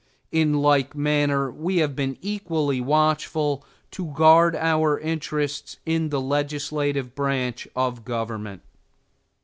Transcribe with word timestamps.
In 0.31 0.55
like 0.63 0.95
manner 0.95 1.51
we 1.51 1.77
have 1.77 1.95
been 1.95 2.17
equally 2.23 2.81
watchful 2.81 3.63
to 3.91 4.07
guard 4.13 4.55
our 4.55 4.97
interests 4.99 5.77
in 5.85 6.09
the 6.09 6.19
legislative 6.19 7.13
branch 7.13 7.67
of 7.75 8.03
government. 8.03 8.63